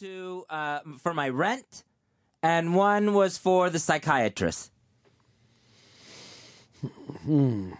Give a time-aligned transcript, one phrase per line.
[0.00, 1.84] to uh, for my rent,
[2.42, 4.70] and one was for the psychiatrist.
[7.24, 7.72] Hmm.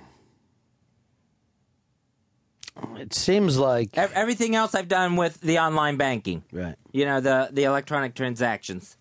[2.97, 6.45] It seems like Ev- everything else I've done with the online banking.
[6.53, 6.77] Right.
[6.93, 8.97] You know the the electronic transactions.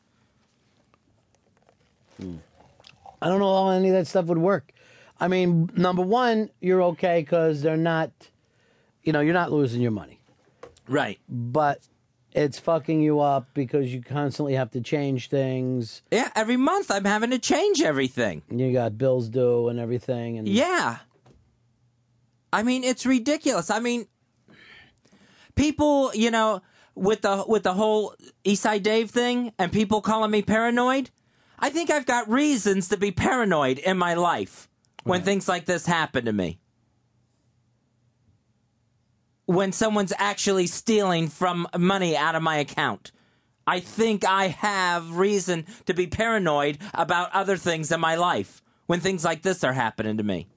[2.20, 4.71] I don't know how any of that stuff would work.
[5.20, 8.11] I mean, number one, you're okay because they're not,
[9.04, 10.21] you know, you're not losing your money.
[10.88, 11.20] Right.
[11.27, 11.79] But
[12.36, 16.02] it's fucking you up because you constantly have to change things.
[16.12, 18.44] Yeah, every month I'm having to change everything.
[18.52, 20.38] You got bills due and everything.
[20.38, 20.98] And Yeah.
[22.52, 23.70] I mean, it's ridiculous.
[23.70, 24.08] I mean,
[25.55, 26.61] people, you know,
[26.94, 31.09] with the with the whole Eastside Dave thing and people calling me paranoid,
[31.58, 34.70] I think I've got reasons to be paranoid in my life
[35.03, 36.59] when things like this happen to me.
[39.45, 43.12] When someone's actually stealing from money out of my account.
[43.67, 49.00] I think I have reason to be paranoid about other things in my life when
[49.00, 50.47] things like this are happening to me.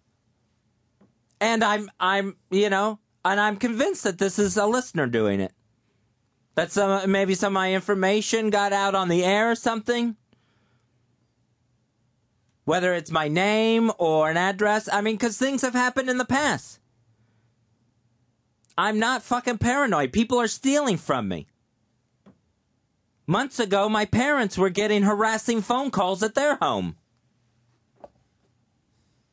[1.41, 5.53] And I'm I'm you know, and I'm convinced that this is a listener doing it.
[6.55, 10.17] That some maybe some of my information got out on the air or something.
[12.65, 16.27] Whether it's my name or an address, I mean, because things have happened in the
[16.27, 16.81] past.
[18.79, 20.13] I'm not fucking paranoid.
[20.13, 21.49] People are stealing from me.
[23.27, 26.97] Months ago, my parents were getting harassing phone calls at their home.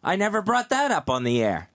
[0.03, 1.69] I never brought that up on the air.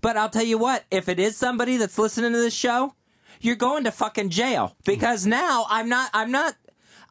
[0.00, 2.94] But I'll tell you what, if it is somebody that's listening to this show,
[3.40, 6.54] you're going to fucking jail because now I'm not I'm not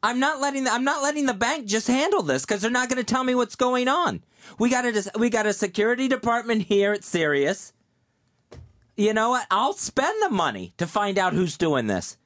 [0.05, 2.89] I'm not letting the, I'm not letting the bank just handle this cuz they're not
[2.89, 4.23] going to tell me what's going on.
[4.59, 7.73] We got a we got a security department here at Sirius.
[8.95, 9.47] You know what?
[9.49, 12.17] I'll spend the money to find out who's doing this.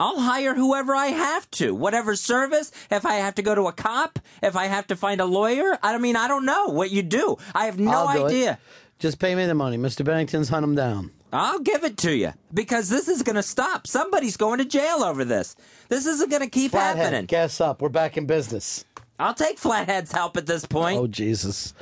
[0.00, 2.70] I'll hire whoever I have to, whatever service.
[2.90, 5.76] If I have to go to a cop, if I have to find a lawyer,
[5.82, 7.36] I mean, I don't know what you do.
[7.54, 8.58] I have no do it.
[8.98, 9.78] Just pay me the money.
[9.78, 10.04] Mr.
[10.04, 11.12] Bennington's hunt him down.
[11.32, 13.86] I'll give it to you because this is going to stop.
[13.86, 15.56] Somebody's going to jail over this.
[15.88, 17.26] This isn't going to keep Flathead, happening.
[17.26, 17.82] gas up.
[17.82, 18.84] We're back in business.
[19.18, 20.98] I'll take Flathead's help at this point.
[20.98, 21.74] Oh Jesus!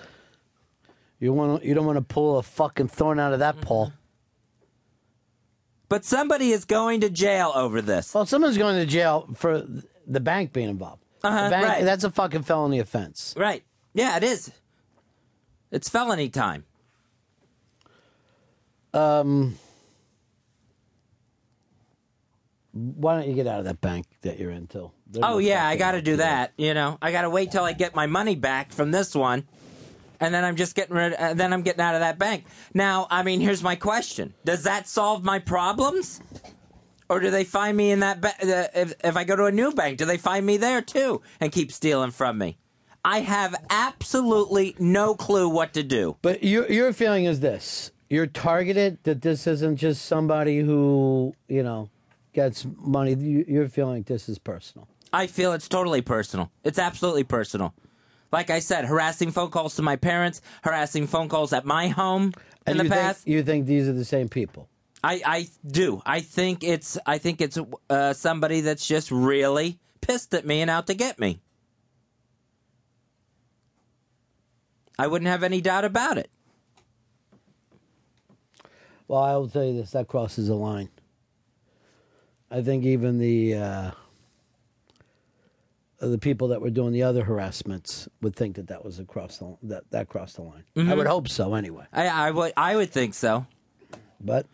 [1.21, 3.93] You want you don't want to pull a fucking thorn out of that Paul.
[5.88, 8.12] But somebody is going to jail over this.
[8.15, 9.65] Well, someone's going to jail for
[10.06, 11.04] the bank being involved.
[11.22, 11.84] Uh-huh, bank, right.
[11.84, 13.34] That's a fucking felony offense.
[13.37, 13.62] Right.
[13.94, 14.50] Yeah, it is.
[15.71, 16.65] It's felony time.
[18.95, 19.57] Um,
[22.73, 24.93] why don't you get out of that bank that you're in till?
[25.23, 26.53] Oh yeah, I got to do that.
[26.57, 29.45] You know, I got to wait till I get my money back from this one,
[30.21, 31.15] and then I'm just getting rid.
[31.15, 32.45] Uh, then I'm getting out of that bank.
[32.75, 36.21] Now, I mean, here's my question: Does that solve my problems,
[37.09, 38.21] or do they find me in that?
[38.21, 40.83] Ba- uh, if if I go to a new bank, do they find me there
[40.83, 42.59] too and keep stealing from me?
[43.05, 46.17] I have absolutely no clue what to do.
[46.21, 48.99] But your your feeling is this: you're targeted.
[49.05, 51.91] That this isn't just somebody who you know
[52.33, 53.15] gets money.
[53.15, 54.89] You, you're feeling this is personal.
[55.12, 56.50] I feel it's totally personal.
[56.65, 57.75] It's absolutely personal.
[58.33, 62.33] Like I said, harassing phone calls to my parents, harassing phone calls at my home
[62.66, 63.22] in And the you past.
[63.25, 64.69] think you think these are the same people?
[65.05, 66.03] I, I do.
[66.05, 67.56] I think it's I think it's
[67.89, 71.41] uh, somebody that's just really pissed at me and out to get me.
[74.99, 76.31] I wouldn't have any doubt about it.
[79.09, 80.89] Well, I will tell you this: that crosses a line.
[82.50, 83.91] I think even the uh,
[86.00, 89.56] the people that were doing the other harassments would think that that was across the
[89.65, 90.65] that that crossed the line.
[90.77, 90.97] I Mhm.
[90.97, 91.84] would hope so, anyway.
[91.93, 93.47] I, I would I would think so.
[94.21, 94.47] But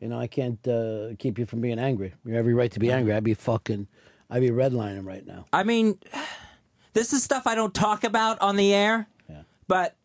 [0.00, 2.14] you know, I can't uh, keep you from being angry.
[2.24, 3.12] You have every right to be angry.
[3.12, 3.88] I'd be fucking,
[4.30, 5.46] I'd be redlining right now.
[5.52, 5.98] I mean,
[6.92, 9.08] this is stuff I don't talk about on the air.
[9.28, 9.42] Yeah.
[9.66, 9.96] But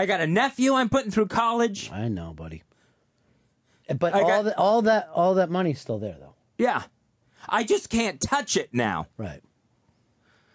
[0.00, 1.90] I got a nephew I'm putting through college.
[1.92, 2.62] I know, buddy.
[3.98, 6.32] But I all got- that, all that, all that money's still there, though.
[6.56, 6.84] Yeah.
[7.46, 9.08] I just can't touch it now.
[9.18, 9.42] Right.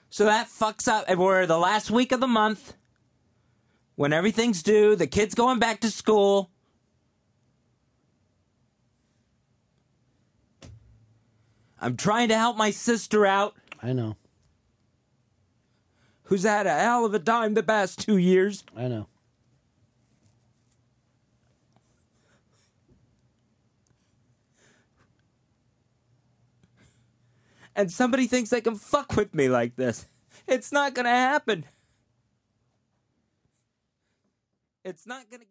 [0.10, 1.06] So that fucks up.
[1.08, 2.74] And we're the last week of the month
[3.94, 6.50] when everything's due, the kid's going back to school.
[11.80, 13.54] I'm trying to help my sister out,
[13.84, 14.16] I know.
[16.24, 18.64] who's had a hell of a time the past two years.
[18.76, 19.08] I know.
[27.76, 30.08] And somebody thinks they can fuck with me like this.
[30.48, 31.66] It's not gonna happen.
[34.84, 35.44] It's not gonna.